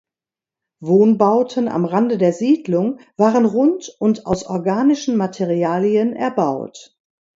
[0.79, 6.97] Wohnbauten am Rande der Siedlung waren rund und aus organischen Materialien erbaut.